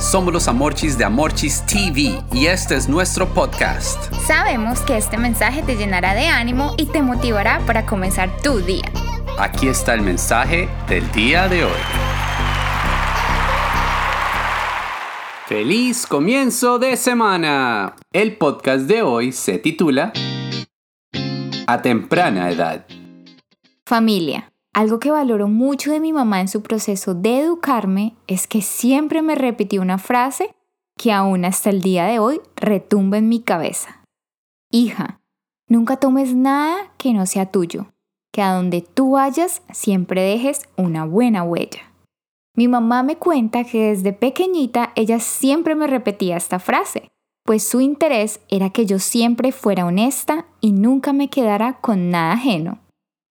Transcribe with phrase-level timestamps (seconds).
[0.00, 4.10] Somos los Amorchis de Amorchis TV y este es nuestro podcast.
[4.26, 8.90] Sabemos que este mensaje te llenará de ánimo y te motivará para comenzar tu día.
[9.38, 11.80] Aquí está el mensaje del día de hoy.
[15.46, 17.94] Feliz comienzo de semana.
[18.10, 20.14] El podcast de hoy se titula
[21.66, 22.86] A temprana edad.
[23.84, 24.49] Familia.
[24.72, 29.20] Algo que valoro mucho de mi mamá en su proceso de educarme es que siempre
[29.20, 30.54] me repitió una frase
[30.96, 34.04] que aún hasta el día de hoy retumba en mi cabeza.
[34.70, 35.20] Hija,
[35.68, 37.86] nunca tomes nada que no sea tuyo,
[38.32, 41.92] que a donde tú vayas siempre dejes una buena huella.
[42.54, 47.10] Mi mamá me cuenta que desde pequeñita ella siempre me repetía esta frase,
[47.44, 52.34] pues su interés era que yo siempre fuera honesta y nunca me quedara con nada
[52.34, 52.78] ajeno.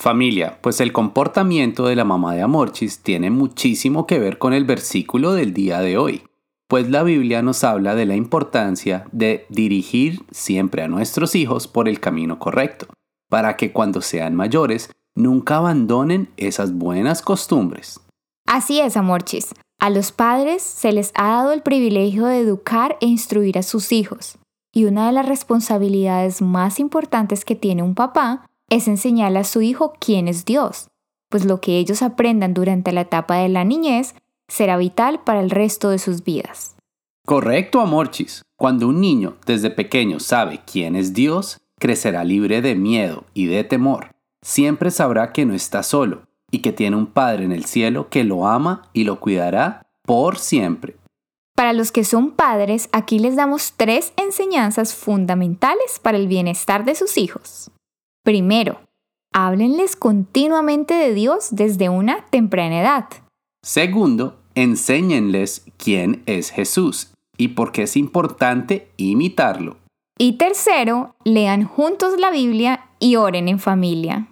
[0.00, 4.64] Familia, pues el comportamiento de la mamá de Amorchis tiene muchísimo que ver con el
[4.64, 6.22] versículo del día de hoy,
[6.68, 11.86] pues la Biblia nos habla de la importancia de dirigir siempre a nuestros hijos por
[11.86, 12.86] el camino correcto,
[13.28, 18.00] para que cuando sean mayores nunca abandonen esas buenas costumbres.
[18.46, 19.54] Así es, Amorchis.
[19.80, 23.92] A los padres se les ha dado el privilegio de educar e instruir a sus
[23.92, 24.38] hijos,
[24.72, 29.60] y una de las responsabilidades más importantes que tiene un papá es enseñarle a su
[29.60, 30.88] hijo quién es Dios,
[31.28, 34.14] pues lo que ellos aprendan durante la etapa de la niñez
[34.48, 36.76] será vital para el resto de sus vidas.
[37.26, 38.42] Correcto, Amorchis.
[38.56, 43.64] Cuando un niño desde pequeño sabe quién es Dios, crecerá libre de miedo y de
[43.64, 44.12] temor.
[44.42, 48.24] Siempre sabrá que no está solo y que tiene un Padre en el cielo que
[48.24, 50.96] lo ama y lo cuidará por siempre.
[51.54, 56.94] Para los que son padres, aquí les damos tres enseñanzas fundamentales para el bienestar de
[56.94, 57.70] sus hijos.
[58.22, 58.80] Primero,
[59.32, 63.08] háblenles continuamente de Dios desde una temprana edad.
[63.62, 69.78] Segundo, enséñenles quién es Jesús y por qué es importante imitarlo.
[70.18, 74.28] Y tercero, lean juntos la Biblia y oren en familia.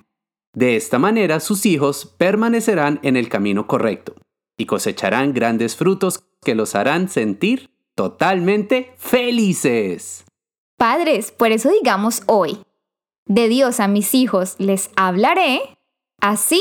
[0.54, 4.14] De esta manera sus hijos permanecerán en el camino correcto
[4.58, 10.24] y cosecharán grandes frutos que los harán sentir totalmente felices.
[10.76, 12.58] Padres, por eso digamos hoy,
[13.28, 15.60] de Dios a mis hijos les hablaré,
[16.20, 16.60] así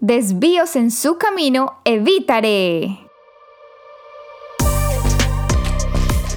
[0.00, 2.98] desvíos en su camino evitaré.